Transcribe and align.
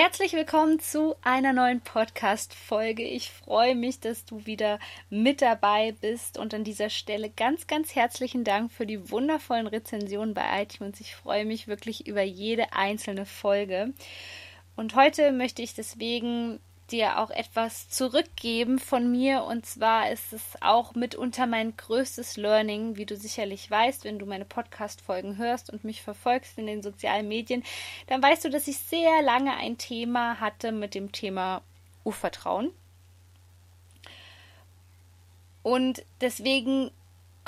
Herzlich 0.00 0.32
willkommen 0.32 0.78
zu 0.78 1.16
einer 1.22 1.52
neuen 1.52 1.80
Podcast-Folge. 1.80 3.02
Ich 3.02 3.32
freue 3.32 3.74
mich, 3.74 3.98
dass 3.98 4.24
du 4.24 4.46
wieder 4.46 4.78
mit 5.10 5.42
dabei 5.42 5.90
bist 5.90 6.38
und 6.38 6.54
an 6.54 6.62
dieser 6.62 6.88
Stelle 6.88 7.30
ganz, 7.30 7.66
ganz 7.66 7.96
herzlichen 7.96 8.44
Dank 8.44 8.70
für 8.70 8.86
die 8.86 9.10
wundervollen 9.10 9.66
Rezensionen 9.66 10.34
bei 10.34 10.62
iTunes. 10.62 11.00
Ich 11.00 11.16
freue 11.16 11.44
mich 11.44 11.66
wirklich 11.66 12.06
über 12.06 12.22
jede 12.22 12.72
einzelne 12.74 13.26
Folge. 13.26 13.92
Und 14.76 14.94
heute 14.94 15.32
möchte 15.32 15.62
ich 15.62 15.74
deswegen 15.74 16.60
dir 16.90 17.18
auch 17.18 17.30
etwas 17.30 17.88
zurückgeben 17.88 18.78
von 18.78 19.10
mir. 19.10 19.44
Und 19.44 19.66
zwar 19.66 20.10
ist 20.10 20.32
es 20.32 20.42
auch 20.60 20.94
mitunter 20.94 21.46
mein 21.46 21.76
größtes 21.76 22.36
Learning, 22.36 22.96
wie 22.96 23.06
du 23.06 23.16
sicherlich 23.16 23.70
weißt, 23.70 24.04
wenn 24.04 24.18
du 24.18 24.26
meine 24.26 24.44
Podcast-Folgen 24.44 25.36
hörst 25.36 25.70
und 25.70 25.84
mich 25.84 26.02
verfolgst 26.02 26.58
in 26.58 26.66
den 26.66 26.82
sozialen 26.82 27.28
Medien, 27.28 27.62
dann 28.06 28.22
weißt 28.22 28.44
du, 28.44 28.50
dass 28.50 28.68
ich 28.68 28.78
sehr 28.78 29.22
lange 29.22 29.54
ein 29.56 29.78
Thema 29.78 30.40
hatte 30.40 30.72
mit 30.72 30.94
dem 30.94 31.12
Thema 31.12 31.62
Urvertrauen. 32.04 32.70
Und 35.62 36.04
deswegen 36.20 36.90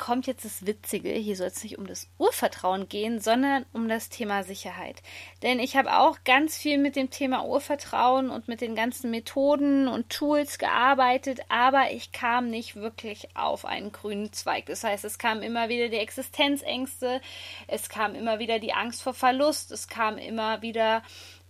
kommt 0.00 0.26
jetzt 0.26 0.46
das 0.46 0.66
Witzige. 0.66 1.10
Hier 1.10 1.36
soll 1.36 1.48
es 1.48 1.62
nicht 1.62 1.76
um 1.76 1.86
das 1.86 2.08
Urvertrauen 2.16 2.88
gehen, 2.88 3.20
sondern 3.20 3.66
um 3.74 3.86
das 3.86 4.08
Thema 4.08 4.42
Sicherheit. 4.44 5.02
Denn 5.42 5.60
ich 5.60 5.76
habe 5.76 5.98
auch 5.98 6.16
ganz 6.24 6.56
viel 6.56 6.78
mit 6.78 6.96
dem 6.96 7.10
Thema 7.10 7.44
Urvertrauen 7.44 8.30
und 8.30 8.48
mit 8.48 8.62
den 8.62 8.74
ganzen 8.74 9.10
Methoden 9.10 9.88
und 9.88 10.08
Tools 10.08 10.58
gearbeitet, 10.58 11.40
aber 11.50 11.92
ich 11.92 12.12
kam 12.12 12.48
nicht 12.48 12.76
wirklich 12.76 13.36
auf 13.36 13.66
einen 13.66 13.92
grünen 13.92 14.32
Zweig. 14.32 14.66
Das 14.66 14.84
heißt, 14.84 15.04
es 15.04 15.18
kamen 15.18 15.42
immer 15.42 15.68
wieder 15.68 15.90
die 15.90 15.98
Existenzängste, 15.98 17.20
es 17.66 17.90
kam 17.90 18.14
immer 18.14 18.38
wieder 18.38 18.58
die 18.58 18.72
Angst 18.72 19.02
vor 19.02 19.12
Verlust, 19.12 19.70
es 19.70 19.86
kam 19.86 20.16
immer 20.16 20.62
wieder 20.62 21.02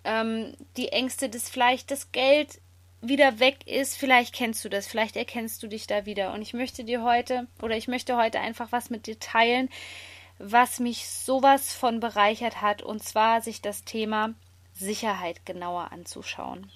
ähm, 0.02 0.54
die 0.76 0.88
Ängste, 0.88 1.28
dass 1.28 1.48
vielleicht 1.48 1.92
das 1.92 2.10
Geld 2.10 2.60
wieder 3.00 3.38
weg 3.40 3.66
ist, 3.66 3.96
vielleicht 3.96 4.34
kennst 4.34 4.64
du 4.64 4.68
das, 4.68 4.86
vielleicht 4.86 5.16
erkennst 5.16 5.62
du 5.62 5.68
dich 5.68 5.86
da 5.86 6.06
wieder. 6.06 6.32
Und 6.32 6.42
ich 6.42 6.52
möchte 6.52 6.84
dir 6.84 7.02
heute 7.02 7.46
oder 7.62 7.76
ich 7.76 7.88
möchte 7.88 8.16
heute 8.16 8.40
einfach 8.40 8.72
was 8.72 8.90
mit 8.90 9.06
dir 9.06 9.18
teilen, 9.18 9.68
was 10.38 10.80
mich 10.80 11.08
sowas 11.08 11.72
von 11.72 12.00
bereichert 12.00 12.60
hat, 12.60 12.82
und 12.82 13.02
zwar 13.02 13.42
sich 13.42 13.60
das 13.60 13.84
Thema 13.84 14.34
Sicherheit 14.72 15.44
genauer 15.44 15.92
anzuschauen. 15.92 16.70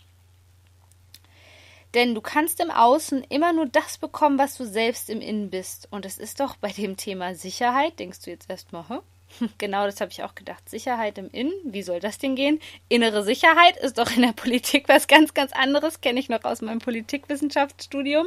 Denn 1.94 2.14
du 2.14 2.20
kannst 2.20 2.59
im 2.61 2.70
Außen 2.70 3.22
immer 3.28 3.53
nur 3.53 3.66
das 3.66 3.98
bekommen, 3.98 4.38
was 4.38 4.56
du 4.56 4.66
selbst 4.66 5.09
im 5.09 5.20
Innen 5.20 5.48
bist. 5.50 5.86
Und 5.92 6.05
es 6.05 6.19
ist 6.19 6.41
doch 6.41 6.56
bei 6.56 6.70
dem 6.70 6.97
Thema 6.97 7.34
Sicherheit, 7.34 7.98
denkst 8.00 8.20
du 8.22 8.31
jetzt 8.31 8.50
erstmal, 8.50 8.88
hä? 8.88 8.98
Genau, 9.58 9.86
das 9.86 10.00
habe 10.00 10.11
ich 10.11 10.22
auch 10.22 10.34
gedacht. 10.34 10.69
Sicherheit 10.69 11.19
im 11.19 11.30
Innen, 11.30 11.53
wie 11.64 11.83
soll 11.83 12.00
das 12.00 12.19
denn 12.19 12.36
gehen? 12.36 12.61
Innere 12.89 13.22
Sicherheit 13.25 13.77
ist 13.78 13.98
doch 13.98 14.14
in 14.14 14.22
der 14.22 14.33
Politik 14.36 14.89
was 14.89 15.06
ganz, 15.06 15.34
ganz 15.34 15.53
anderes, 15.53 16.00
kenne 16.00 16.21
ich 16.21 16.28
noch 16.28 16.44
aus 16.44 16.60
meinem 16.62 16.78
Politikwissenschaftsstudium. 16.78 18.26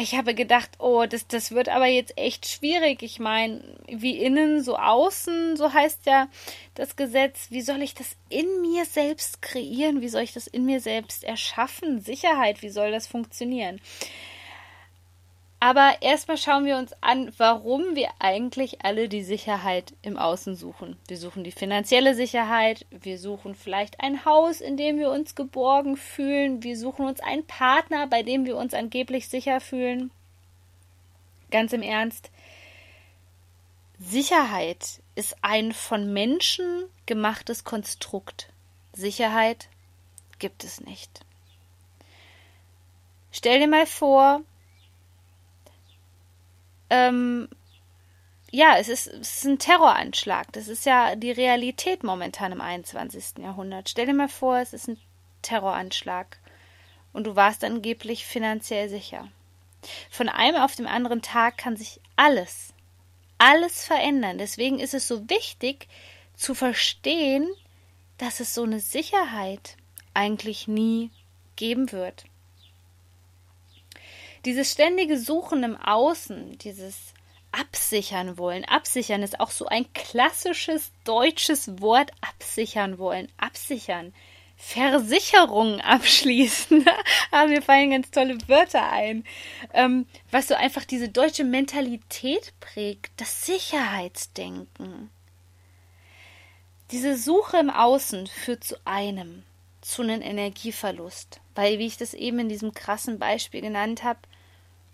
Ich 0.00 0.14
habe 0.14 0.34
gedacht, 0.34 0.70
oh, 0.78 1.06
das, 1.06 1.26
das 1.26 1.50
wird 1.50 1.68
aber 1.68 1.86
jetzt 1.86 2.16
echt 2.16 2.46
schwierig. 2.46 3.02
Ich 3.02 3.18
meine, 3.18 3.64
wie 3.88 4.16
innen, 4.18 4.62
so 4.62 4.76
außen, 4.76 5.56
so 5.56 5.72
heißt 5.72 6.06
ja 6.06 6.28
das 6.74 6.94
Gesetz. 6.94 7.48
Wie 7.50 7.62
soll 7.62 7.82
ich 7.82 7.94
das 7.94 8.16
in 8.28 8.60
mir 8.60 8.84
selbst 8.84 9.42
kreieren? 9.42 10.00
Wie 10.00 10.08
soll 10.08 10.22
ich 10.22 10.34
das 10.34 10.46
in 10.46 10.66
mir 10.66 10.80
selbst 10.80 11.24
erschaffen? 11.24 12.00
Sicherheit, 12.00 12.62
wie 12.62 12.68
soll 12.68 12.92
das 12.92 13.08
funktionieren? 13.08 13.80
Aber 15.60 15.96
erstmal 16.02 16.36
schauen 16.36 16.66
wir 16.66 16.76
uns 16.76 16.92
an, 17.00 17.32
warum 17.36 17.96
wir 17.96 18.10
eigentlich 18.20 18.84
alle 18.84 19.08
die 19.08 19.24
Sicherheit 19.24 19.92
im 20.02 20.16
Außen 20.16 20.54
suchen. 20.54 20.96
Wir 21.08 21.16
suchen 21.16 21.42
die 21.42 21.50
finanzielle 21.50 22.14
Sicherheit, 22.14 22.86
wir 22.90 23.18
suchen 23.18 23.56
vielleicht 23.56 24.00
ein 24.00 24.24
Haus, 24.24 24.60
in 24.60 24.76
dem 24.76 24.98
wir 24.98 25.10
uns 25.10 25.34
geborgen 25.34 25.96
fühlen, 25.96 26.62
wir 26.62 26.78
suchen 26.78 27.06
uns 27.06 27.18
einen 27.18 27.44
Partner, 27.44 28.06
bei 28.06 28.22
dem 28.22 28.46
wir 28.46 28.56
uns 28.56 28.72
angeblich 28.72 29.28
sicher 29.28 29.60
fühlen. 29.60 30.12
Ganz 31.50 31.72
im 31.72 31.82
Ernst, 31.82 32.30
Sicherheit 33.98 35.00
ist 35.16 35.36
ein 35.42 35.72
von 35.72 36.12
Menschen 36.12 36.84
gemachtes 37.06 37.64
Konstrukt. 37.64 38.48
Sicherheit 38.92 39.68
gibt 40.38 40.62
es 40.62 40.80
nicht. 40.80 41.20
Stell 43.32 43.58
dir 43.58 43.66
mal 43.66 43.86
vor, 43.86 44.42
ähm, 46.90 47.48
ja, 48.50 48.76
es 48.78 48.88
ist, 48.88 49.06
es 49.08 49.38
ist 49.38 49.44
ein 49.44 49.58
Terroranschlag. 49.58 50.52
Das 50.52 50.68
ist 50.68 50.86
ja 50.86 51.16
die 51.16 51.30
Realität 51.30 52.02
momentan 52.02 52.52
im 52.52 52.60
21. 52.60 53.38
Jahrhundert. 53.38 53.88
Stell 53.88 54.06
dir 54.06 54.14
mal 54.14 54.28
vor, 54.28 54.58
es 54.58 54.72
ist 54.72 54.88
ein 54.88 54.98
Terroranschlag 55.42 56.38
und 57.12 57.26
du 57.26 57.36
warst 57.36 57.62
angeblich 57.62 58.24
finanziell 58.24 58.88
sicher. 58.88 59.28
Von 60.10 60.28
einem 60.28 60.62
auf 60.62 60.74
den 60.74 60.86
anderen 60.86 61.22
Tag 61.22 61.58
kann 61.58 61.76
sich 61.76 62.00
alles, 62.16 62.72
alles 63.36 63.84
verändern. 63.84 64.38
Deswegen 64.38 64.80
ist 64.80 64.94
es 64.94 65.06
so 65.06 65.28
wichtig 65.28 65.88
zu 66.34 66.54
verstehen, 66.54 67.48
dass 68.16 68.40
es 68.40 68.54
so 68.54 68.62
eine 68.62 68.80
Sicherheit 68.80 69.76
eigentlich 70.14 70.68
nie 70.68 71.10
geben 71.56 71.92
wird. 71.92 72.24
Dieses 74.44 74.72
ständige 74.72 75.18
Suchen 75.18 75.64
im 75.64 75.76
Außen, 75.76 76.58
dieses 76.58 77.14
absichern 77.52 78.38
wollen. 78.38 78.64
Absichern 78.64 79.22
ist 79.22 79.40
auch 79.40 79.50
so 79.50 79.66
ein 79.66 79.92
klassisches 79.92 80.92
deutsches 81.04 81.80
Wort. 81.80 82.10
Absichern 82.20 82.98
wollen. 82.98 83.28
Absichern. 83.36 84.12
Versicherungen 84.56 85.80
abschließen. 85.80 86.84
Aber 87.30 87.48
mir 87.48 87.62
fallen 87.62 87.90
ganz 87.90 88.10
tolle 88.10 88.36
Wörter 88.48 88.90
ein. 88.90 89.24
Ähm, 89.72 90.06
was 90.30 90.48
so 90.48 90.54
einfach 90.54 90.84
diese 90.84 91.08
deutsche 91.08 91.44
Mentalität 91.44 92.52
prägt. 92.60 93.12
Das 93.20 93.46
Sicherheitsdenken. 93.46 95.10
Diese 96.90 97.16
Suche 97.16 97.58
im 97.58 97.70
Außen 97.70 98.26
führt 98.26 98.64
zu 98.64 98.76
einem, 98.84 99.44
zu 99.80 100.02
einem 100.02 100.22
Energieverlust. 100.22 101.40
Weil, 101.54 101.78
wie 101.78 101.86
ich 101.86 101.96
das 101.96 102.14
eben 102.14 102.38
in 102.40 102.48
diesem 102.48 102.72
krassen 102.72 103.18
Beispiel 103.18 103.60
genannt 103.60 104.02
habe, 104.04 104.20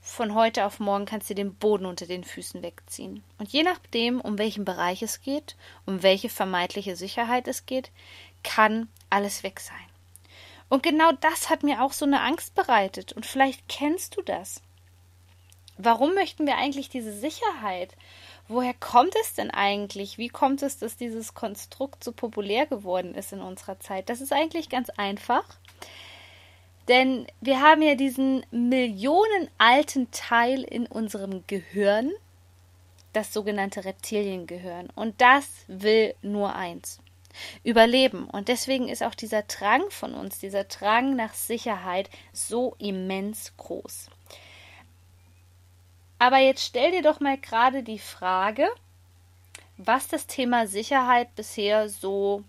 von 0.07 0.35
heute 0.35 0.67
auf 0.67 0.81
morgen 0.81 1.07
kannst 1.07 1.31
du 1.31 1.35
den 1.35 1.55
Boden 1.55 1.87
unter 1.87 2.05
den 2.05 2.25
Füßen 2.25 2.63
wegziehen. 2.63 3.25
Und 3.39 3.49
je 3.51 3.63
nachdem, 3.63 4.21
um 4.21 4.37
welchen 4.37 4.67
Bereich 4.67 5.03
es 5.03 5.23
geht, 5.23 5.57
um 5.87 6.03
welche 6.03 6.29
vermeintliche 6.29 6.95
Sicherheit 6.95 7.49
es 7.49 7.65
geht, 7.65 7.91
kann 8.43 8.89
alles 9.09 9.43
weg 9.43 9.61
sein. 9.61 9.75
Und 10.69 10.83
genau 10.83 11.13
das 11.13 11.49
hat 11.49 11.63
mir 11.63 11.83
auch 11.83 11.93
so 11.93 12.05
eine 12.05 12.21
Angst 12.21 12.55
bereitet. 12.55 13.15
Und 13.15 13.25
vielleicht 13.25 13.67
kennst 13.67 14.19
du 14.19 14.23
das. 14.23 14.61
Warum 15.79 16.13
möchten 16.15 16.47
wir 16.47 16.59
eigentlich 16.59 16.91
diese 16.91 17.13
Sicherheit? 17.13 17.97
Woher 18.47 18.75
kommt 18.75 19.15
es 19.23 19.33
denn 19.33 19.51
eigentlich? 19.51 20.19
Wie 20.19 20.29
kommt 20.29 20.63
es, 20.63 20.79
dass 20.79 20.99
dieses 20.99 21.33
Konstrukt 21.33 22.05
so 22.05 22.13
populär 22.13 22.67
geworden 22.67 23.15
ist 23.15 23.33
in 23.33 23.41
unserer 23.41 23.81
Zeit? 23.81 24.11
Das 24.11 24.21
ist 24.21 24.35
eigentlich 24.35 24.69
ganz 24.69 24.91
einfach. 24.91 25.45
Denn 26.89 27.27
wir 27.41 27.61
haben 27.61 27.83
ja 27.83 27.95
diesen 27.95 28.45
millionenalten 28.51 30.11
Teil 30.11 30.63
in 30.63 30.87
unserem 30.87 31.45
Gehirn, 31.47 32.11
das 33.13 33.33
sogenannte 33.33 33.85
Reptiliengehirn. 33.85 34.89
Und 34.95 35.21
das 35.21 35.49
will 35.67 36.15
nur 36.21 36.55
eins. 36.55 37.01
Überleben. 37.63 38.29
Und 38.29 38.49
deswegen 38.49 38.89
ist 38.89 39.03
auch 39.03 39.15
dieser 39.15 39.43
Drang 39.43 39.91
von 39.91 40.15
uns, 40.15 40.39
dieser 40.39 40.65
Drang 40.65 41.17
nach 41.17 41.35
Sicherheit 41.35 42.11
so 42.33 42.77
immens 42.79 43.57
groß. 43.57 44.11
Aber 46.19 46.39
jetzt 46.39 46.65
stell 46.65 46.93
dir 46.93 47.03
doch 47.03 47.21
mal 47.21 47.39
gerade 47.39 47.83
die 47.83 47.99
Frage, 47.99 48.69
was 49.77 50.09
das 50.09 50.27
Thema 50.27 50.67
Sicherheit 50.67 51.35
bisher 51.35 51.89
so 51.89 52.45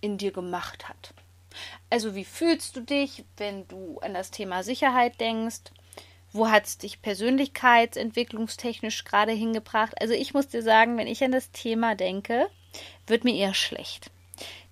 in 0.00 0.16
dir 0.16 0.32
gemacht 0.32 0.88
hat. 0.88 1.12
Also 1.90 2.14
wie 2.14 2.24
fühlst 2.24 2.76
du 2.76 2.80
dich, 2.80 3.24
wenn 3.36 3.68
du 3.68 3.98
an 3.98 4.14
das 4.14 4.30
Thema 4.30 4.62
Sicherheit 4.62 5.20
denkst? 5.20 5.72
Wo 6.32 6.48
hat 6.48 6.66
es 6.66 6.78
dich 6.78 7.02
persönlichkeitsentwicklungstechnisch 7.02 9.04
gerade 9.04 9.32
hingebracht? 9.32 10.00
Also 10.00 10.14
ich 10.14 10.32
muss 10.32 10.46
dir 10.46 10.62
sagen, 10.62 10.96
wenn 10.96 11.08
ich 11.08 11.24
an 11.24 11.32
das 11.32 11.50
Thema 11.50 11.96
denke, 11.96 12.46
wird 13.08 13.24
mir 13.24 13.34
eher 13.34 13.54
schlecht. 13.54 14.12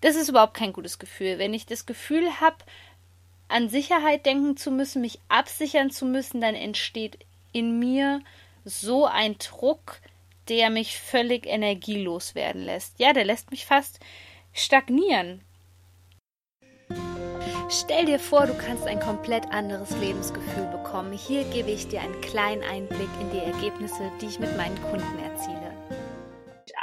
Das 0.01 0.15
ist 0.15 0.29
überhaupt 0.29 0.55
kein 0.55 0.73
gutes 0.73 1.01
Gefühl. 1.01 1.39
Wenn 1.39 1.53
ich 1.53 1.67
das 1.67 1.85
Gefühl 1.85 2.41
habe, 2.41 2.59
an 3.49 3.69
Sicherheit 3.69 4.25
denken 4.25 4.57
zu 4.57 4.71
müssen, 4.71 5.03
mich 5.03 5.19
absichern 5.29 5.91
zu 5.91 6.07
müssen, 6.07 6.41
dann 6.41 6.55
entsteht 6.55 7.19
in 7.53 7.81
mir 7.81 8.21
so 8.65 9.07
ein 9.07 9.39
Druck, 9.39 10.01
der 10.49 10.71
mich 10.71 10.99
völlig 10.99 11.47
energielos 11.47 12.35
werden 12.35 12.63
lässt. 12.63 12.99
Ja, 12.99 13.13
der 13.13 13.25
lässt 13.25 13.51
mich 13.51 13.67
fast 13.67 14.01
stagnieren. 14.53 15.43
Stell 17.71 18.07
dir 18.07 18.19
vor, 18.19 18.47
du 18.47 18.55
kannst 18.55 18.87
ein 18.87 18.99
komplett 18.99 19.47
anderes 19.53 19.91
Lebensgefühl 19.99 20.67
bekommen. 20.67 21.13
Hier 21.13 21.45
gebe 21.45 21.71
ich 21.71 21.87
dir 21.89 22.01
einen 22.01 22.21
kleinen 22.23 22.63
Einblick 22.63 23.11
in 23.21 23.31
die 23.31 23.45
Ergebnisse, 23.45 24.11
die 24.21 24.27
ich 24.27 24.39
mit 24.39 24.57
meinen 24.57 24.81
Kunden 24.83 25.19
erziele 25.19 25.69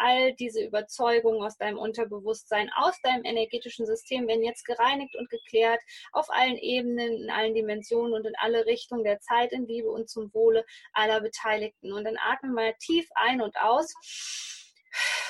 all 0.06 0.34
diese 0.34 0.64
Überzeugungen 0.64 1.42
aus 1.42 1.58
deinem 1.58 1.78
Unterbewusstsein, 1.78 2.70
aus 2.76 3.00
deinem 3.02 3.24
energetischen 3.24 3.86
System 3.86 4.28
werden 4.28 4.44
jetzt 4.44 4.66
gereinigt 4.66 5.16
und 5.16 5.30
geklärt 5.30 5.82
auf 6.12 6.30
allen 6.30 6.58
Ebenen, 6.58 7.24
in 7.24 7.30
allen 7.30 7.54
Dimensionen 7.54 8.14
und 8.14 8.26
in 8.26 8.36
alle 8.38 8.66
Richtungen 8.66 9.04
der 9.04 9.20
Zeit 9.20 9.52
in 9.52 9.66
Liebe 9.68 9.90
und 9.90 10.10
zum 10.10 10.34
Wohle 10.34 10.66
aller 10.94 11.22
Beteiligten. 11.22 11.92
Und 11.92 12.04
dann 12.04 12.18
atme 12.18 12.52
mal 12.52 12.74
tief 12.80 13.08
ein 13.16 13.42
und 13.42 13.58
aus 13.58 13.94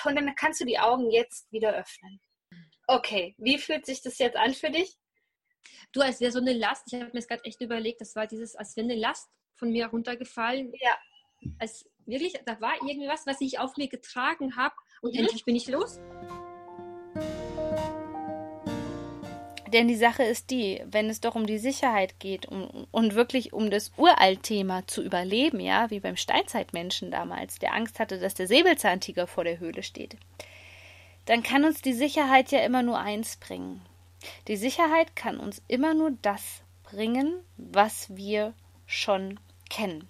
und 0.06 0.16
dann 0.16 0.36
kannst 0.36 0.62
du 0.62 0.66
die 0.66 0.80
Augen 0.80 1.10
jetzt 1.10 1.52
wieder 1.52 1.74
öffnen. 1.74 2.20
Okay, 2.88 3.34
wie 3.38 3.58
fühlt 3.58 3.86
sich 3.86 4.02
das 4.02 4.20
jetzt 4.20 4.36
an 4.36 4.54
für 4.54 4.70
dich? 4.70 4.98
Du, 5.96 6.02
als 6.02 6.20
wäre 6.20 6.34
so 6.34 6.40
eine 6.40 6.52
Last, 6.52 6.84
ich 6.88 6.94
habe 6.96 7.06
mir 7.06 7.12
das 7.14 7.28
gerade 7.30 7.46
echt 7.46 7.62
überlegt, 7.62 8.02
das 8.02 8.18
war 8.18 8.28
dieses, 8.28 8.54
als 8.58 8.76
wäre 8.76 8.86
eine 8.86 9.00
Last 9.00 9.30
von 9.54 9.72
mir 9.72 9.88
runtergefallen. 9.88 10.74
Ja. 10.82 10.98
Als 11.58 11.90
wirklich, 12.06 12.34
da 12.46 12.60
war 12.60 12.74
irgendwie 12.86 13.08
was, 13.08 13.26
was 13.26 13.40
ich 13.40 13.60
auf 13.60 13.78
mir 13.78 13.88
getragen 13.88 14.58
habe 14.58 14.76
und 15.02 15.14
mhm. 15.14 15.22
endlich 15.22 15.46
bin 15.46 15.56
ich 15.56 15.70
los. 15.70 16.02
Denn 19.72 19.88
die 19.88 19.96
Sache 19.96 20.24
ist 20.24 20.52
die, 20.52 20.84
wenn 20.86 21.10
es 21.10 21.22
doch 21.22 21.36
um 21.36 21.46
die 21.46 21.60
Sicherheit 21.60 22.20
geht 22.20 22.46
um, 22.46 22.88
und 22.92 23.16
wirklich 23.16 23.54
um 23.54 23.72
das 23.72 23.94
Uraltthema 23.96 24.86
zu 24.88 25.02
überleben, 25.02 25.62
ja, 25.62 25.90
wie 25.92 26.02
beim 26.02 26.18
Steinzeitmenschen 26.18 27.10
damals, 27.10 27.58
der 27.60 27.74
Angst 27.74 28.00
hatte, 28.00 28.20
dass 28.20 28.34
der 28.34 28.48
Säbelzahntiger 28.48 29.28
vor 29.28 29.46
der 29.46 29.60
Höhle 29.60 29.82
steht, 29.82 30.18
dann 31.26 31.42
kann 31.42 31.64
uns 31.64 31.82
die 31.82 31.94
Sicherheit 31.94 32.52
ja 32.52 32.60
immer 32.60 32.84
nur 32.84 33.00
eins 33.00 33.38
bringen. 33.38 33.82
Die 34.48 34.58
Sicherheit 34.58 35.16
kann 35.16 35.40
uns 35.40 35.62
immer 35.68 35.94
nur 35.94 36.12
das 36.22 36.62
bringen, 36.84 37.34
was 37.58 38.16
wir 38.16 38.54
schon 38.86 39.40
kennen. 39.70 40.08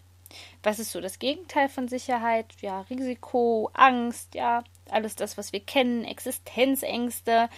Was 0.64 0.80
ist 0.80 0.92
so 0.92 1.02
das 1.02 1.20
Gegenteil 1.20 1.70
von 1.70 1.88
Sicherheit? 1.88 2.48
Ja, 2.62 2.82
Risiko, 2.90 3.70
Angst, 3.74 4.36
ja, 4.36 4.64
alles 4.90 5.16
das, 5.16 5.38
was 5.38 5.54
wir 5.54 5.60
kennen, 5.60 6.04
Existenzängste. 6.04 7.50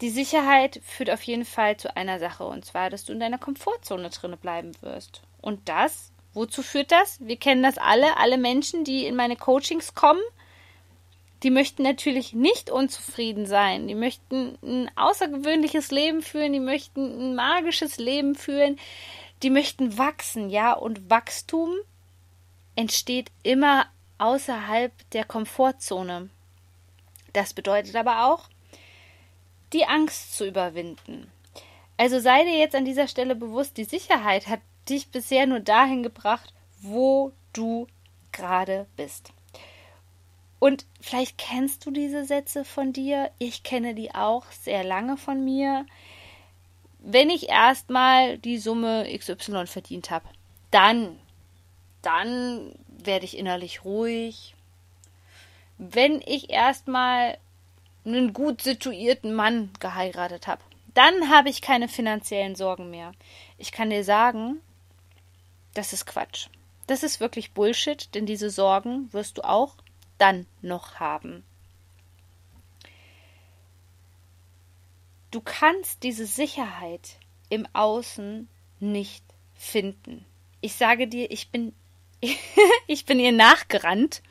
Die 0.00 0.10
Sicherheit 0.10 0.80
führt 0.84 1.10
auf 1.10 1.22
jeden 1.22 1.44
Fall 1.44 1.76
zu 1.76 1.96
einer 1.96 2.18
Sache, 2.18 2.44
und 2.44 2.64
zwar, 2.64 2.90
dass 2.90 3.04
du 3.04 3.12
in 3.12 3.20
deiner 3.20 3.38
Komfortzone 3.38 4.10
drinne 4.10 4.36
bleiben 4.36 4.72
wirst. 4.82 5.22
Und 5.40 5.68
das, 5.68 6.12
wozu 6.34 6.62
führt 6.62 6.92
das? 6.92 7.18
Wir 7.20 7.36
kennen 7.36 7.62
das 7.62 7.78
alle, 7.78 8.16
alle 8.16 8.38
Menschen, 8.38 8.84
die 8.84 9.06
in 9.06 9.16
meine 9.16 9.36
Coachings 9.36 9.94
kommen, 9.94 10.22
die 11.44 11.50
möchten 11.50 11.82
natürlich 11.82 12.32
nicht 12.32 12.70
unzufrieden 12.70 13.46
sein. 13.46 13.86
Die 13.86 13.94
möchten 13.94 14.58
ein 14.62 14.90
außergewöhnliches 14.96 15.90
Leben 15.90 16.22
führen, 16.22 16.52
die 16.52 16.60
möchten 16.60 17.02
ein 17.02 17.34
magisches 17.36 17.98
Leben 17.98 18.34
führen 18.34 18.78
die 19.44 19.50
möchten 19.50 19.98
wachsen, 19.98 20.48
ja, 20.48 20.72
und 20.72 21.10
Wachstum 21.10 21.74
entsteht 22.76 23.30
immer 23.42 23.86
außerhalb 24.16 24.92
der 25.10 25.24
Komfortzone. 25.24 26.30
Das 27.34 27.52
bedeutet 27.52 27.94
aber 27.94 28.26
auch, 28.26 28.48
die 29.72 29.84
Angst 29.84 30.36
zu 30.36 30.46
überwinden. 30.46 31.30
Also 31.98 32.20
sei 32.20 32.44
dir 32.44 32.58
jetzt 32.58 32.74
an 32.74 32.86
dieser 32.86 33.06
Stelle 33.06 33.36
bewusst, 33.36 33.76
die 33.76 33.84
Sicherheit 33.84 34.46
hat 34.46 34.60
dich 34.88 35.08
bisher 35.08 35.46
nur 35.46 35.60
dahin 35.60 36.02
gebracht, 36.02 36.52
wo 36.80 37.32
du 37.52 37.86
gerade 38.32 38.86
bist. 38.96 39.32
Und 40.64 40.86
vielleicht 41.00 41.36
kennst 41.36 41.84
du 41.84 41.90
diese 41.90 42.24
Sätze 42.24 42.64
von 42.64 42.92
dir. 42.92 43.30
Ich 43.38 43.62
kenne 43.64 43.94
die 43.94 44.14
auch 44.14 44.44
sehr 44.50 44.82
lange 44.82 45.16
von 45.16 45.44
mir 45.44 45.84
wenn 47.04 47.28
ich 47.28 47.50
erstmal 47.50 48.38
die 48.38 48.58
Summe 48.58 49.06
XY 49.16 49.66
verdient 49.66 50.10
habe, 50.10 50.26
dann, 50.70 51.18
dann 52.00 52.74
werde 52.88 53.26
ich 53.26 53.36
innerlich 53.36 53.84
ruhig. 53.84 54.54
Wenn 55.76 56.22
ich 56.22 56.50
erstmal 56.50 57.36
einen 58.06 58.32
gut 58.32 58.62
situierten 58.62 59.34
Mann 59.34 59.70
geheiratet 59.80 60.46
habe, 60.46 60.62
dann 60.94 61.28
habe 61.28 61.50
ich 61.50 61.60
keine 61.60 61.88
finanziellen 61.88 62.54
Sorgen 62.54 62.90
mehr. 62.90 63.12
Ich 63.58 63.70
kann 63.70 63.90
dir 63.90 64.04
sagen, 64.04 64.60
das 65.74 65.92
ist 65.92 66.06
Quatsch. 66.06 66.48
Das 66.86 67.02
ist 67.02 67.20
wirklich 67.20 67.52
Bullshit, 67.52 68.14
denn 68.14 68.24
diese 68.26 68.50
Sorgen 68.50 69.12
wirst 69.12 69.38
du 69.38 69.42
auch 69.42 69.74
dann 70.18 70.46
noch 70.62 71.00
haben. 71.00 71.44
Du 75.30 75.40
kannst 75.40 76.04
diese 76.04 76.26
Sicherheit 76.26 77.16
im 77.48 77.66
Außen 77.72 78.48
nicht 78.78 79.24
finden. 79.56 80.24
Ich 80.60 80.74
sage 80.76 81.08
dir, 81.08 81.30
ich 81.30 81.50
bin, 81.50 81.74
ich 82.86 83.04
bin 83.04 83.18
ihr 83.18 83.32
nachgerannt. 83.32 84.22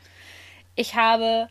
Ich 0.76 0.94
habe, 0.94 1.48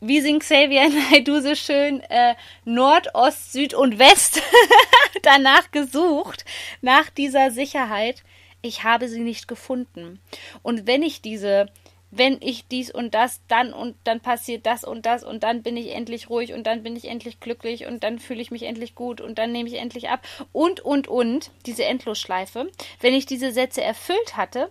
wie 0.00 0.20
singt 0.20 0.42
Xavier 0.42 0.88
Naidoo 0.88 1.40
so 1.40 1.54
schön, 1.54 2.00
äh, 2.02 2.34
Nord, 2.64 3.14
Ost, 3.14 3.52
Süd 3.52 3.74
und 3.74 3.98
West 3.98 4.40
danach 5.22 5.70
gesucht, 5.70 6.44
nach 6.80 7.10
dieser 7.10 7.50
Sicherheit. 7.50 8.22
Ich 8.62 8.84
habe 8.84 9.08
sie 9.08 9.20
nicht 9.20 9.48
gefunden. 9.48 10.20
Und 10.62 10.86
wenn 10.86 11.02
ich 11.02 11.22
diese 11.22 11.70
wenn 12.10 12.38
ich 12.40 12.66
dies 12.68 12.90
und 12.90 13.14
das, 13.14 13.40
dann 13.48 13.72
und 13.72 13.96
dann 14.04 14.20
passiert 14.20 14.64
das 14.66 14.84
und 14.84 15.04
das 15.04 15.24
und 15.24 15.42
dann 15.42 15.62
bin 15.62 15.76
ich 15.76 15.94
endlich 15.94 16.30
ruhig 16.30 16.54
und 16.54 16.66
dann 16.66 16.82
bin 16.82 16.96
ich 16.96 17.06
endlich 17.06 17.40
glücklich 17.40 17.86
und 17.86 18.02
dann 18.02 18.18
fühle 18.18 18.40
ich 18.40 18.50
mich 18.50 18.62
endlich 18.62 18.94
gut 18.94 19.20
und 19.20 19.38
dann 19.38 19.52
nehme 19.52 19.68
ich 19.68 19.76
endlich 19.76 20.08
ab 20.08 20.26
und 20.52 20.80
und 20.80 21.08
und 21.08 21.50
diese 21.66 21.84
Endlosschleife. 21.84 22.70
Wenn 23.00 23.14
ich 23.14 23.26
diese 23.26 23.52
Sätze 23.52 23.82
erfüllt 23.82 24.36
hatte, 24.36 24.70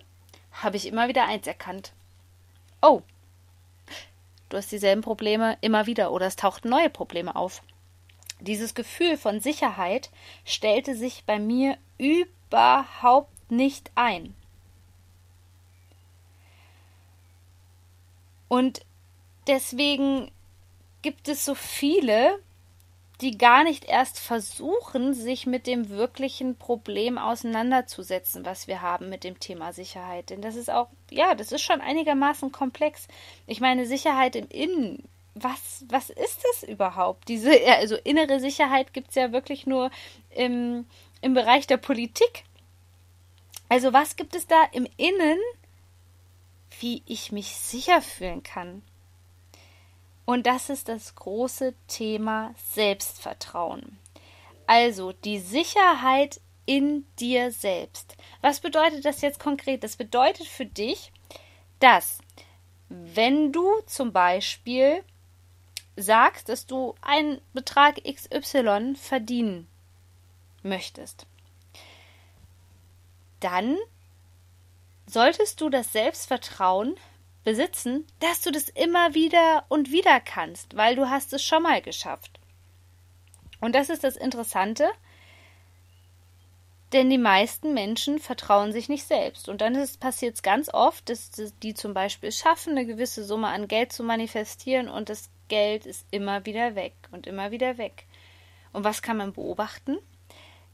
habe 0.51 0.77
ich 0.77 0.87
immer 0.87 1.07
wieder 1.07 1.25
eins 1.25 1.45
erkannt. 1.45 1.93
Oh, 2.81 3.01
du 4.49 4.57
hast 4.57 4.71
dieselben 4.71 5.01
Probleme 5.01 5.57
immer 5.61 5.85
wieder 5.85 6.11
oder 6.11 6.25
es 6.25 6.35
tauchten 6.35 6.69
neue 6.69 6.89
Probleme 6.89 7.35
auf. 7.35 7.61
Dieses 8.39 8.75
Gefühl 8.75 9.17
von 9.17 9.39
Sicherheit 9.39 10.09
stellte 10.45 10.95
sich 10.95 11.23
bei 11.25 11.39
mir 11.39 11.77
überhaupt 11.97 13.51
nicht 13.51 13.91
ein. 13.95 14.35
Und 18.47 18.81
deswegen 19.47 20.31
gibt 21.01 21.27
es 21.27 21.45
so 21.45 21.55
viele, 21.55 22.39
die 23.21 23.37
gar 23.37 23.63
nicht 23.63 23.85
erst 23.85 24.19
versuchen, 24.19 25.13
sich 25.13 25.47
mit 25.47 25.65
dem 25.65 25.89
wirklichen 25.89 26.55
Problem 26.55 27.17
auseinanderzusetzen, 27.17 28.45
was 28.45 28.67
wir 28.67 28.81
haben 28.81 29.09
mit 29.09 29.23
dem 29.23 29.39
Thema 29.39 29.73
Sicherheit. 29.73 30.29
Denn 30.29 30.41
das 30.41 30.55
ist 30.55 30.69
auch, 30.69 30.87
ja, 31.09 31.33
das 31.33 31.51
ist 31.51 31.63
schon 31.63 31.81
einigermaßen 31.81 32.51
komplex. 32.51 33.07
Ich 33.47 33.59
meine, 33.59 33.87
Sicherheit 33.87 34.35
im 34.35 34.47
Innen, 34.49 35.03
was, 35.33 35.85
was 35.89 36.09
ist 36.09 36.43
das 36.43 36.69
überhaupt? 36.69 37.27
Diese, 37.27 37.51
also 37.67 37.95
innere 37.95 38.39
Sicherheit 38.39 38.93
gibt 38.93 39.09
es 39.09 39.15
ja 39.15 39.31
wirklich 39.31 39.65
nur 39.65 39.89
im, 40.29 40.85
im 41.21 41.33
Bereich 41.33 41.65
der 41.65 41.77
Politik. 41.77 42.43
Also 43.69 43.93
was 43.93 44.15
gibt 44.15 44.35
es 44.35 44.45
da 44.47 44.63
im 44.71 44.87
Innen, 44.97 45.39
wie 46.79 47.03
ich 47.05 47.31
mich 47.31 47.55
sicher 47.55 48.01
fühlen 48.01 48.43
kann. 48.43 48.81
Und 50.25 50.45
das 50.45 50.69
ist 50.69 50.89
das 50.89 51.15
große 51.15 51.73
Thema 51.87 52.53
Selbstvertrauen. 52.71 53.97
Also 54.65 55.13
die 55.13 55.39
Sicherheit 55.39 56.41
in 56.65 57.05
dir 57.17 57.51
selbst. 57.51 58.17
Was 58.41 58.59
bedeutet 58.59 59.05
das 59.05 59.21
jetzt 59.21 59.39
konkret? 59.39 59.83
Das 59.83 59.95
bedeutet 59.95 60.47
für 60.47 60.65
dich, 60.65 61.13
dass 61.79 62.19
wenn 62.89 63.51
du 63.51 63.65
zum 63.85 64.11
Beispiel 64.11 65.03
sagst, 65.95 66.49
dass 66.49 66.65
du 66.65 66.95
einen 67.01 67.41
Betrag 67.53 68.01
XY 68.03 68.95
verdienen 68.95 69.67
möchtest, 70.61 71.25
dann 73.39 73.77
solltest 75.07 75.61
du 75.61 75.69
das 75.69 75.91
Selbstvertrauen 75.91 76.95
besitzen, 77.43 78.05
dass 78.19 78.41
du 78.41 78.51
das 78.51 78.69
immer 78.69 79.13
wieder 79.13 79.65
und 79.69 79.91
wieder 79.91 80.19
kannst, 80.19 80.75
weil 80.75 80.95
du 80.95 81.09
hast 81.09 81.33
es 81.33 81.43
schon 81.43 81.63
mal 81.63 81.81
geschafft. 81.81 82.39
Und 83.61 83.73
das 83.73 83.89
ist 83.89 84.03
das 84.03 84.17
Interessante. 84.17 84.89
Denn 86.93 87.09
die 87.09 87.17
meisten 87.17 87.73
Menschen 87.73 88.19
vertrauen 88.19 88.71
sich 88.71 88.87
nicht 88.87 89.05
selbst. 89.05 89.49
Und 89.49 89.59
dann 89.61 89.73
passiert 89.99 90.35
es 90.35 90.41
ganz 90.41 90.73
oft, 90.73 91.09
dass 91.09 91.31
die 91.61 91.73
zum 91.73 91.93
Beispiel 91.93 92.31
schaffen, 92.31 92.71
eine 92.71 92.85
gewisse 92.85 93.25
Summe 93.25 93.47
an 93.47 93.67
Geld 93.67 93.91
zu 93.91 94.03
manifestieren 94.03 94.87
und 94.87 95.09
das 95.09 95.29
Geld 95.49 95.85
ist 95.85 96.05
immer 96.11 96.45
wieder 96.45 96.75
weg 96.75 96.93
und 97.11 97.27
immer 97.27 97.51
wieder 97.51 97.77
weg. 97.77 98.05
Und 98.71 98.83
was 98.83 99.01
kann 99.01 99.17
man 99.17 99.33
beobachten? 99.33 99.97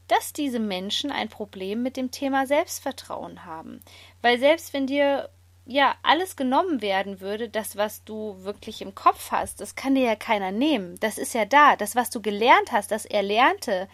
Dass 0.08 0.32
diese 0.32 0.58
Menschen 0.58 1.10
ein 1.10 1.28
Problem 1.28 1.82
mit 1.82 1.96
dem 1.96 2.10
Thema 2.10 2.46
Selbstvertrauen 2.46 3.44
haben. 3.44 3.80
Weil 4.22 4.38
selbst 4.38 4.72
wenn 4.72 4.86
dir 4.86 5.30
ja 5.66 5.94
alles 6.02 6.36
genommen 6.36 6.82
werden 6.82 7.20
würde, 7.20 7.48
das, 7.48 7.76
was 7.76 8.04
du 8.04 8.36
wirklich 8.42 8.82
im 8.82 8.94
Kopf 8.94 9.30
hast, 9.30 9.60
das 9.60 9.76
kann 9.76 9.94
dir 9.94 10.04
ja 10.04 10.16
keiner 10.16 10.52
nehmen. 10.52 10.96
Das 11.00 11.16
ist 11.16 11.34
ja 11.34 11.44
da. 11.46 11.76
Das, 11.76 11.96
was 11.96 12.10
du 12.10 12.20
gelernt 12.20 12.70
hast, 12.72 12.90
das 12.90 13.06
Erlernte, 13.06 13.88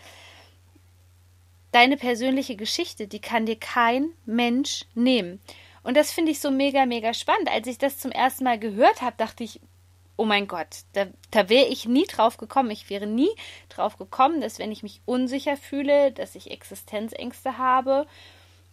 deine 1.73 1.97
persönliche 1.97 2.57
Geschichte, 2.57 3.07
die 3.07 3.21
kann 3.21 3.47
dir 3.47 3.59
kein 3.59 4.11
Mensch 4.27 4.85
nehmen. 4.95 5.41
Und 5.83 5.97
das 5.97 6.13
finde 6.13 6.33
ich 6.33 6.41
so 6.41 6.51
mega, 6.51 6.87
mega 6.87 7.15
spannend. 7.15 7.49
Als 7.51 7.67
ich 7.67 7.79
das 7.79 7.99
zum 7.99 8.11
ersten 8.11 8.45
Mal 8.45 8.59
gehört 8.59 9.01
habe, 9.01 9.17
dachte 9.17 9.45
ich, 9.45 9.61
oh 10.21 10.27
mein 10.27 10.47
Gott, 10.47 10.85
da, 10.93 11.07
da 11.31 11.49
wäre 11.49 11.65
ich 11.69 11.87
nie 11.87 12.05
drauf 12.05 12.37
gekommen. 12.37 12.71
Ich 12.71 12.91
wäre 12.91 13.07
nie 13.07 13.31
drauf 13.71 13.97
gekommen, 13.97 14.43
dass 14.43 14.59
wenn 14.59 14.71
ich 14.71 14.83
mich 14.83 15.01
unsicher 15.07 15.57
fühle, 15.57 16.13
dass 16.13 16.35
ich 16.35 16.51
Existenzängste 16.51 17.57
habe. 17.57 18.07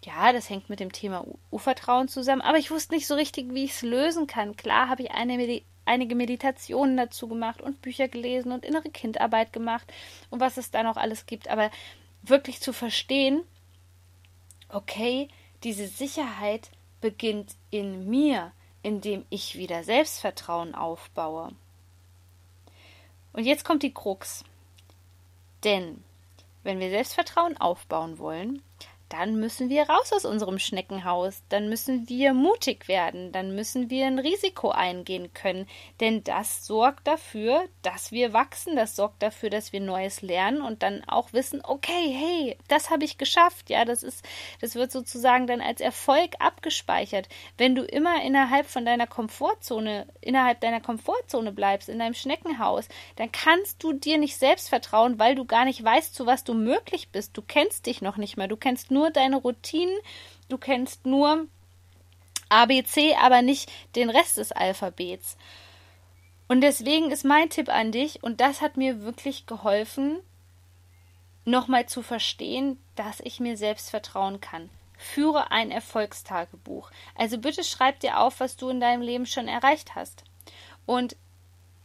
Ja, 0.04 0.34
das 0.34 0.50
hängt 0.50 0.70
mit 0.70 0.82
dem 0.82 0.92
Thema 0.92 1.26
Urvertrauen 1.50 2.10
zusammen, 2.10 2.42
aber 2.42 2.58
ich 2.58 2.70
wusste 2.70 2.94
nicht 2.94 3.08
so 3.08 3.16
richtig, 3.16 3.54
wie 3.54 3.64
ich 3.64 3.72
es 3.72 3.82
lösen 3.82 4.28
kann. 4.28 4.58
Klar 4.58 4.90
habe 4.90 5.04
ich 5.04 5.12
eine 5.12 5.38
Medi 5.38 5.64
einige 5.86 6.16
Meditationen 6.16 6.98
dazu 6.98 7.30
gemacht 7.30 7.62
und 7.62 7.82
Bücher 7.82 8.10
gelesen 8.10 8.52
und 8.52 8.66
innere 8.66 8.90
Kindarbeit 8.90 9.54
gemacht 9.54 9.90
und 10.30 10.42
was 10.42 10.58
es 10.58 10.70
da 10.70 10.84
noch 10.84 10.98
alles 10.98 11.28
gibt, 11.28 11.48
aber 11.48 11.72
wirklich 12.24 12.60
zu 12.60 12.74
verstehen, 12.74 13.42
okay, 14.68 15.30
diese 15.64 15.88
Sicherheit 15.88 16.72
beginnt 17.00 17.56
in 17.70 18.10
mir, 18.10 18.52
indem 18.88 19.26
ich 19.30 19.58
wieder 19.58 19.84
Selbstvertrauen 19.84 20.74
aufbaue. 20.74 21.50
Und 23.34 23.44
jetzt 23.44 23.66
kommt 23.66 23.84
die 23.84 23.94
Krux. 23.94 24.46
Denn 25.66 26.06
wenn 26.64 26.80
wir 26.80 26.90
Selbstvertrauen 26.90 27.58
aufbauen 27.58 28.18
wollen, 28.18 28.64
dann 29.10 29.40
müssen 29.40 29.70
wir 29.70 29.90
raus 29.90 30.12
aus 30.12 30.26
unserem 30.26 30.60
Schneckenhaus, 30.60 31.42
dann 31.50 31.70
müssen 31.70 32.10
wir 32.10 32.34
mutig 32.34 32.88
werden, 32.88 33.32
dann 33.32 33.56
müssen 33.56 33.90
wir 33.90 34.06
ein 34.06 34.20
Risiko 34.20 34.70
eingehen 34.70 35.34
können, 35.34 35.68
denn 36.00 36.24
das 36.24 36.66
sorgt 36.66 37.08
dafür, 37.08 37.64
dass 37.84 38.12
wir 38.12 38.34
wachsen, 38.34 38.76
das 38.76 38.96
sorgt 38.96 39.24
dafür, 39.24 39.50
dass 39.50 39.72
wir 39.72 39.80
Neues 39.80 40.22
lernen 40.22 40.62
und 40.62 40.84
dann 40.84 41.04
auch 41.08 41.32
wissen, 41.34 41.62
okay, 41.64 42.14
hey, 42.14 42.58
das 42.68 42.90
habe 42.90 43.06
ich 43.06 43.18
geschafft, 43.18 43.70
ja, 43.70 43.86
das 43.86 44.04
ist, 44.04 44.26
das 44.60 44.76
wird 44.76 44.92
sozusagen 44.92 45.48
dann 45.48 45.62
als 45.62 45.80
Erfolg 45.80 46.36
abgespeichert. 46.40 47.30
Wenn 47.58 47.76
du 47.76 47.84
immer 47.84 48.22
innerhalb 48.24 48.68
von 48.68 48.86
deiner 48.86 49.08
Komfortzone, 49.08 50.08
innerhalb 50.22 50.60
deiner 50.60 50.82
Komfortzone 50.82 51.52
bleibst, 51.52 51.88
in 51.88 52.00
deinem 52.00 52.14
Schneckenhaus, 52.14 52.90
dann 53.16 53.32
kannst 53.32 53.84
du 53.84 53.94
dir 53.94 54.18
nicht 54.18 54.38
selbst 54.38 54.70
vertrauen, 54.70 55.20
weil 55.20 55.36
du 55.36 55.46
gar 55.46 55.66
nicht 55.66 55.84
weißt, 55.84 56.14
zu 56.14 56.26
was 56.26 56.44
du 56.44 56.54
möglich 56.54 57.10
bist. 57.12 57.38
Du 57.38 57.42
kennst 57.42 57.86
dich 57.86 58.02
noch 58.02 58.18
nicht 58.18 58.36
mehr, 58.36 58.48
du 58.48 58.58
kennst 58.58 58.92
nur 58.92 58.97
nur 58.98 59.12
deine 59.12 59.38
Routinen, 59.38 59.96
du 60.50 60.58
kennst 60.58 61.06
nur 61.06 61.46
ABC, 62.50 63.16
aber 63.22 63.44
nicht 63.44 63.72
den 63.96 64.10
Rest 64.10 64.38
des 64.38 64.52
Alphabets. 64.52 65.38
Und 66.48 66.62
deswegen 66.62 67.12
ist 67.12 67.26
mein 67.26 67.50
Tipp 67.50 67.70
an 67.70 67.92
dich, 67.92 68.24
und 68.24 68.42
das 68.42 68.62
hat 68.62 68.76
mir 68.76 69.02
wirklich 69.04 69.46
geholfen, 69.46 70.20
nochmal 71.46 71.86
zu 71.86 72.02
verstehen, 72.02 72.80
dass 72.96 73.20
ich 73.20 73.40
mir 73.40 73.56
selbst 73.56 73.90
vertrauen 73.90 74.42
kann. 74.42 74.70
Führe 74.98 75.52
ein 75.52 75.70
Erfolgstagebuch. 75.70 76.90
Also 77.16 77.38
bitte 77.38 77.64
schreib 77.64 78.00
dir 78.00 78.20
auf, 78.20 78.40
was 78.40 78.58
du 78.58 78.70
in 78.70 78.80
deinem 78.80 79.02
Leben 79.02 79.28
schon 79.28 79.48
erreicht 79.48 79.94
hast. 79.94 80.24
Und 80.88 81.16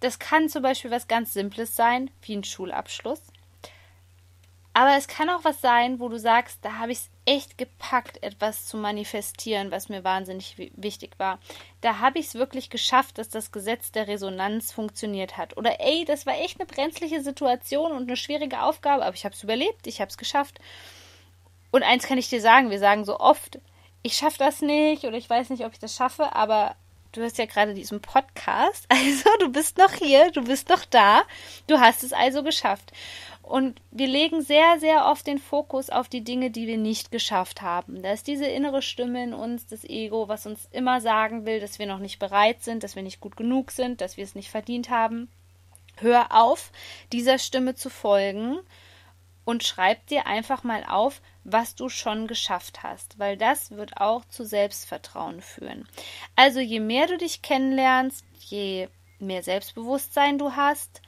das 0.01 0.19
kann 0.19 0.49
zum 0.49 0.63
Beispiel 0.63 0.91
was 0.91 1.09
ganz 1.09 1.35
Simples 1.35 1.77
sein, 1.77 2.11
wie 2.23 2.37
ein 2.37 2.45
Schulabschluss. 2.45 3.32
Aber 4.75 4.97
es 4.97 5.07
kann 5.07 5.29
auch 5.29 5.45
was 5.45 5.61
sein, 5.61 6.01
wo 6.01 6.09
du 6.09 6.19
sagst, 6.19 6.59
da 6.63 6.79
habe 6.79 6.93
ich 6.93 6.99
es 6.99 7.11
echt 7.27 7.59
gepackt, 7.59 8.23
etwas 8.23 8.67
zu 8.67 8.77
manifestieren, 8.77 9.71
was 9.71 9.89
mir 9.89 10.03
wahnsinnig 10.03 10.57
wichtig 10.77 11.19
war. 11.19 11.39
Da 11.83 11.99
habe 11.99 12.19
ich 12.19 12.27
es 12.27 12.35
wirklich 12.35 12.71
geschafft, 12.71 13.19
dass 13.19 13.29
das 13.29 13.53
Gesetz 13.53 13.93
der 13.93 14.09
Resonanz 14.09 14.73
funktioniert 14.73 15.37
hat. 15.37 15.57
Oder 15.57 15.81
ey, 15.81 16.05
das 16.07 16.25
war 16.25 16.35
echt 16.35 16.59
eine 16.59 16.67
brenzliche 16.67 17.23
Situation 17.23 17.93
und 17.93 18.05
eine 18.09 18.17
schwierige 18.17 18.63
Aufgabe, 18.63 19.05
aber 19.05 19.15
ich 19.15 19.25
habe 19.25 19.35
es 19.35 19.43
überlebt, 19.43 19.87
ich 19.87 20.01
habe 20.01 20.09
es 20.09 20.17
geschafft. 20.17 20.59
Und 21.71 21.83
eins 21.83 22.07
kann 22.07 22.19
ich 22.19 22.29
dir 22.29 22.41
sagen, 22.41 22.71
wir 22.71 22.79
sagen 22.79 23.05
so 23.05 23.21
oft, 23.21 23.59
ich 24.03 24.15
schaffe 24.15 24.39
das 24.39 24.63
nicht 24.63 25.05
oder 25.05 25.17
ich 25.17 25.29
weiß 25.29 25.51
nicht, 25.51 25.65
ob 25.65 25.73
ich 25.73 25.79
das 25.79 25.95
schaffe, 25.95 26.35
aber 26.35 26.77
du 27.13 27.21
hörst 27.21 27.39
ja 27.39 27.45
gerade 27.45 27.75
diesen 27.75 28.01
Podcast, 28.01 28.87
also 28.89 29.29
du 29.39 29.51
bist 29.51 29.79
noch 29.79 29.93
hier, 29.93 30.31
du 30.33 30.43
bist 30.43 30.69
noch 30.69 30.85
da, 30.87 31.23
du 31.67 31.79
hast 31.79 32.03
es 32.03 32.13
also 32.13 32.43
geschafft. 32.43 32.93
Und 33.43 33.83
wir 33.91 34.07
legen 34.07 34.41
sehr, 34.41 34.79
sehr 34.79 35.07
oft 35.07 35.27
den 35.27 35.39
Fokus 35.39 35.91
auf 35.91 36.09
die 36.09 36.23
Dinge, 36.23 36.51
die 36.51 36.67
wir 36.69 36.79
nicht 36.79 37.11
geschafft 37.11 37.61
haben. 37.61 38.01
Da 38.01 38.13
ist 38.13 38.27
diese 38.29 38.47
innere 38.47 38.83
Stimme 38.83 39.23
in 39.25 39.35
uns, 39.35 39.67
das 39.67 39.85
Ego, 39.85 40.29
was 40.29 40.47
uns 40.47 40.69
immer 40.71 41.01
sagen 41.01 41.45
will, 41.45 41.61
dass 41.61 41.79
wir 41.79 41.87
noch 41.87 41.99
nicht 41.99 42.19
bereit 42.19 42.63
sind, 42.63 42.85
dass 42.85 42.95
wir 42.95 43.03
nicht 43.03 43.21
gut 43.21 43.37
genug 43.37 43.73
sind, 43.73 44.01
dass 44.01 44.17
wir 44.17 44.25
es 44.25 44.37
nicht 44.37 44.51
verdient 44.51 44.91
haben. 44.91 45.29
Hör 45.97 46.33
auf, 46.33 46.71
dieser 47.13 47.39
Stimme 47.39 47.75
zu 47.75 47.91
folgen 47.91 48.61
und 49.45 49.65
schreib 49.65 50.07
dir 50.07 50.27
einfach 50.27 50.63
mal 50.63 50.85
auf, 50.85 51.21
was 51.45 51.75
du 51.75 51.89
schon 51.89 52.29
geschafft 52.29 52.83
hast, 52.83 53.19
weil 53.19 53.37
das 53.37 53.73
wird 53.73 53.97
auch 53.97 54.25
zu 54.27 54.45
Selbstvertrauen 54.45 55.43
führen. 55.43 55.89
Also 56.37 56.61
je 56.61 56.81
mehr 56.81 57.09
du 57.09 57.19
dich 57.19 57.43
kennenlernst, 57.43 58.25
je 58.39 58.89
mehr 59.19 59.43
Selbstbewusstsein 59.43 60.39
du 60.39 60.55
hast, 60.55 61.03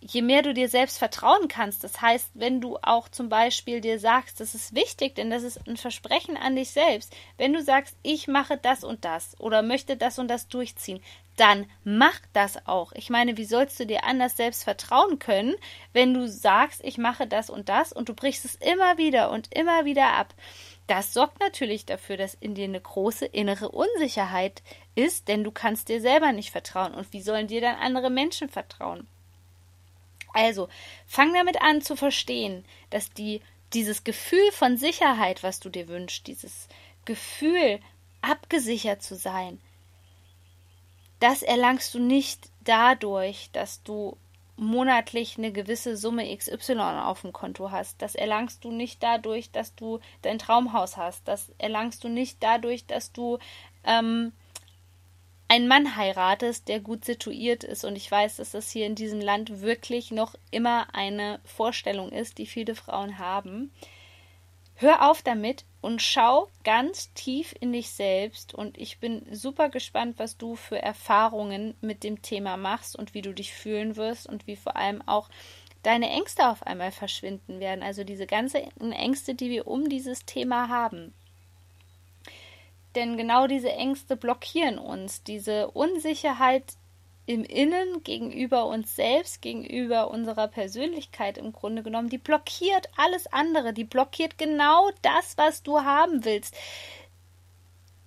je 0.00 0.22
mehr 0.22 0.42
du 0.42 0.54
dir 0.54 0.68
selbst 0.68 0.98
vertrauen 0.98 1.48
kannst, 1.48 1.84
das 1.84 2.00
heißt, 2.00 2.30
wenn 2.34 2.60
du 2.60 2.78
auch 2.82 3.08
zum 3.08 3.28
Beispiel 3.28 3.80
dir 3.80 3.98
sagst, 3.98 4.40
das 4.40 4.54
ist 4.54 4.74
wichtig, 4.74 5.14
denn 5.14 5.30
das 5.30 5.42
ist 5.42 5.68
ein 5.68 5.76
Versprechen 5.76 6.36
an 6.36 6.56
dich 6.56 6.70
selbst, 6.70 7.14
wenn 7.36 7.52
du 7.52 7.62
sagst, 7.62 7.96
ich 8.02 8.26
mache 8.26 8.56
das 8.56 8.82
und 8.82 9.04
das 9.04 9.38
oder 9.38 9.62
möchte 9.62 9.96
das 9.96 10.18
und 10.18 10.28
das 10.28 10.48
durchziehen, 10.48 11.02
dann 11.36 11.66
mach 11.84 12.18
das 12.32 12.66
auch. 12.66 12.92
Ich 12.92 13.10
meine, 13.10 13.36
wie 13.36 13.44
sollst 13.44 13.78
du 13.80 13.86
dir 13.86 14.04
anders 14.04 14.36
selbst 14.36 14.64
vertrauen 14.64 15.18
können, 15.18 15.54
wenn 15.92 16.14
du 16.14 16.28
sagst, 16.28 16.82
ich 16.84 16.98
mache 16.98 17.26
das 17.26 17.50
und 17.50 17.68
das 17.68 17.92
und 17.92 18.08
du 18.08 18.14
brichst 18.14 18.44
es 18.44 18.56
immer 18.56 18.98
wieder 18.98 19.30
und 19.30 19.54
immer 19.54 19.84
wieder 19.84 20.14
ab? 20.14 20.34
Das 20.86 21.14
sorgt 21.14 21.40
natürlich 21.40 21.86
dafür, 21.86 22.16
dass 22.16 22.34
in 22.34 22.54
dir 22.54 22.64
eine 22.64 22.80
große 22.80 23.24
innere 23.24 23.68
Unsicherheit 23.68 24.62
ist, 24.94 25.28
denn 25.28 25.44
du 25.44 25.52
kannst 25.52 25.88
dir 25.88 26.00
selber 26.00 26.32
nicht 26.32 26.50
vertrauen. 26.50 26.94
Und 26.94 27.12
wie 27.12 27.22
sollen 27.22 27.46
dir 27.46 27.60
dann 27.60 27.76
andere 27.76 28.10
Menschen 28.10 28.48
vertrauen? 28.48 29.06
Also, 30.32 30.68
fang 31.06 31.32
damit 31.34 31.60
an 31.60 31.82
zu 31.82 31.96
verstehen, 31.96 32.64
dass 32.90 33.12
die, 33.12 33.40
dieses 33.72 34.04
Gefühl 34.04 34.52
von 34.52 34.76
Sicherheit, 34.76 35.42
was 35.42 35.60
du 35.60 35.68
dir 35.68 35.88
wünschst, 35.88 36.26
dieses 36.26 36.68
Gefühl, 37.04 37.80
abgesichert 38.22 39.02
zu 39.02 39.16
sein, 39.16 39.60
das 41.20 41.42
erlangst 41.42 41.94
du 41.94 41.98
nicht 41.98 42.48
dadurch, 42.64 43.50
dass 43.52 43.82
du 43.82 44.16
monatlich 44.56 45.38
eine 45.38 45.52
gewisse 45.52 45.96
Summe 45.96 46.36
XY 46.36 46.80
auf 46.80 47.22
dem 47.22 47.32
Konto 47.32 47.70
hast. 47.70 48.00
Das 48.02 48.14
erlangst 48.14 48.64
du 48.64 48.70
nicht 48.70 49.02
dadurch, 49.02 49.50
dass 49.50 49.74
du 49.74 50.00
dein 50.22 50.38
Traumhaus 50.38 50.96
hast. 50.96 51.26
Das 51.26 51.50
erlangst 51.58 52.04
du 52.04 52.08
nicht 52.08 52.42
dadurch, 52.42 52.86
dass 52.86 53.12
du 53.12 53.38
ähm, 53.84 54.32
einen 55.50 55.66
Mann 55.66 55.96
heiratest, 55.96 56.68
der 56.68 56.78
gut 56.78 57.04
situiert 57.04 57.64
ist. 57.64 57.84
Und 57.84 57.96
ich 57.96 58.08
weiß, 58.08 58.36
dass 58.36 58.52
das 58.52 58.70
hier 58.70 58.86
in 58.86 58.94
diesem 58.94 59.20
Land 59.20 59.62
wirklich 59.62 60.12
noch 60.12 60.36
immer 60.52 60.94
eine 60.94 61.40
Vorstellung 61.44 62.12
ist, 62.12 62.38
die 62.38 62.46
viele 62.46 62.76
Frauen 62.76 63.18
haben. 63.18 63.72
Hör 64.76 65.10
auf 65.10 65.22
damit 65.22 65.64
und 65.80 66.02
schau 66.02 66.48
ganz 66.62 67.12
tief 67.14 67.52
in 67.58 67.72
dich 67.72 67.90
selbst. 67.90 68.54
Und 68.54 68.78
ich 68.78 69.00
bin 69.00 69.26
super 69.32 69.70
gespannt, 69.70 70.20
was 70.20 70.38
du 70.38 70.54
für 70.54 70.80
Erfahrungen 70.80 71.74
mit 71.80 72.04
dem 72.04 72.22
Thema 72.22 72.56
machst 72.56 72.96
und 72.96 73.12
wie 73.12 73.22
du 73.22 73.34
dich 73.34 73.52
fühlen 73.52 73.96
wirst 73.96 74.28
und 74.28 74.46
wie 74.46 74.56
vor 74.56 74.76
allem 74.76 75.02
auch 75.02 75.28
deine 75.82 76.10
Ängste 76.10 76.48
auf 76.48 76.64
einmal 76.64 76.92
verschwinden 76.92 77.58
werden. 77.58 77.82
Also 77.82 78.04
diese 78.04 78.28
ganzen 78.28 78.92
Ängste, 78.92 79.34
die 79.34 79.50
wir 79.50 79.66
um 79.66 79.88
dieses 79.88 80.24
Thema 80.26 80.68
haben. 80.68 81.12
Denn 82.94 83.16
genau 83.16 83.46
diese 83.46 83.72
Ängste 83.72 84.16
blockieren 84.16 84.78
uns, 84.78 85.22
diese 85.22 85.70
Unsicherheit 85.70 86.64
im 87.26 87.44
Innen 87.44 88.02
gegenüber 88.02 88.66
uns 88.66 88.96
selbst, 88.96 89.40
gegenüber 89.40 90.10
unserer 90.10 90.48
Persönlichkeit 90.48 91.38
im 91.38 91.52
Grunde 91.52 91.82
genommen, 91.82 92.08
die 92.08 92.18
blockiert 92.18 92.88
alles 92.96 93.28
andere, 93.32 93.72
die 93.72 93.84
blockiert 93.84 94.38
genau 94.38 94.90
das, 95.02 95.38
was 95.38 95.62
du 95.62 95.80
haben 95.80 96.24
willst. 96.24 96.56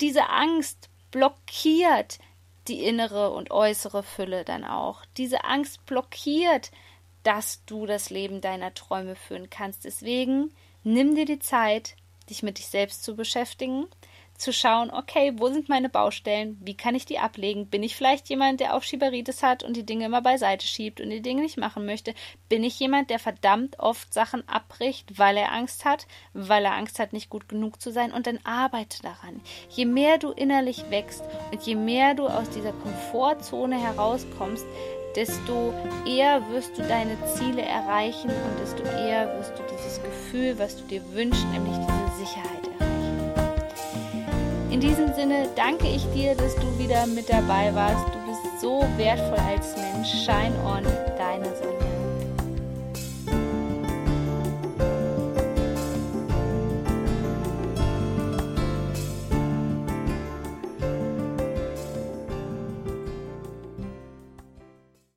Diese 0.02 0.30
Angst 0.30 0.90
blockiert 1.12 2.20
die 2.68 2.84
innere 2.84 3.32
und 3.32 3.52
äußere 3.52 4.04
Fülle 4.04 4.44
dann 4.44 4.66
auch. 4.66 5.06
Diese 5.18 5.46
Angst 5.46 5.86
blockiert, 5.86 6.72
dass 7.24 7.64
du 7.66 7.86
das 7.86 8.10
Leben 8.10 8.42
deiner 8.42 8.74
Träume 8.74 9.16
führen 9.16 9.50
kannst. 9.50 9.86
Deswegen 9.86 10.52
Nimm 10.84 11.16
dir 11.16 11.26
die 11.26 11.40
Zeit, 11.40 11.96
dich 12.30 12.44
mit 12.44 12.58
dich 12.58 12.68
selbst 12.68 13.04
zu 13.04 13.16
beschäftigen, 13.16 13.88
zu 14.44 14.52
schauen, 14.52 14.92
okay, 14.92 15.34
wo 15.38 15.48
sind 15.48 15.70
meine 15.70 15.90
Baustellen? 15.90 16.58
Wie 16.62 16.76
kann 16.76 16.96
ich 16.96 17.06
die 17.06 17.18
ablegen? 17.18 17.68
Bin 17.68 17.82
ich 17.82 17.96
vielleicht 17.96 18.30
jemand, 18.30 18.60
der 18.60 18.76
Aufschieberitis 18.76 19.42
hat 19.42 19.64
und 19.64 19.78
die 19.78 19.86
Dinge 19.86 20.06
immer 20.06 20.22
beiseite 20.22 20.68
schiebt 20.68 21.00
und 21.00 21.10
die 21.10 21.22
Dinge 21.22 21.42
nicht 21.42 21.58
machen 21.58 21.86
möchte? 21.86 22.14
Bin 22.50 22.64
ich 22.64 22.80
jemand, 22.80 23.10
der 23.10 23.20
verdammt 23.20 23.80
oft 23.80 24.14
Sachen 24.14 24.48
abbricht, 24.48 25.18
weil 25.18 25.38
er 25.38 25.54
Angst 25.54 25.86
hat, 25.86 26.08
weil 26.34 26.66
er 26.66 26.74
Angst 26.74 27.00
hat, 27.00 27.14
nicht 27.14 27.30
gut 27.30 27.48
genug 27.48 27.82
zu 27.82 27.92
sein? 27.92 28.12
Und 28.12 28.28
dann 28.28 28.40
arbeite 28.44 29.02
daran. 29.02 29.42
Je 29.70 29.86
mehr 29.86 30.18
du 30.18 30.32
innerlich 30.32 30.90
wächst 30.90 31.24
und 31.52 31.64
je 31.64 31.76
mehr 31.76 32.14
du 32.14 32.28
aus 32.28 32.50
dieser 32.50 32.74
Komfortzone 32.74 33.80
herauskommst, 33.80 34.66
desto 35.16 35.74
eher 36.06 36.42
wirst 36.50 36.78
du 36.78 36.82
deine 36.82 37.18
Ziele 37.36 37.62
erreichen 37.62 38.30
und 38.30 38.60
desto 38.60 38.84
eher 38.84 39.40
wirst 39.40 39.54
du 39.58 39.64
dieses 39.72 40.02
Gefühl, 40.04 40.60
was 40.60 40.76
du 40.76 40.84
dir 40.84 41.02
wünschst, 41.14 41.46
nämlich 41.52 41.78
diese 41.78 42.26
Sicherheit 42.26 42.64
in 44.74 44.80
diesem 44.80 45.14
Sinne 45.14 45.48
danke 45.56 45.88
ich 45.88 46.04
dir, 46.14 46.34
dass 46.34 46.56
du 46.56 46.80
wieder 46.80 47.06
mit 47.06 47.30
dabei 47.30 47.74
warst. 47.76 48.08
Du 48.08 48.20
bist 48.26 48.60
so 48.60 48.84
wertvoll 48.98 49.38
als 49.48 49.76
Mensch. 49.78 50.10
Shine 50.26 50.56
on. 50.66 50.84